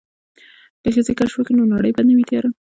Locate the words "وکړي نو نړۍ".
1.37-1.91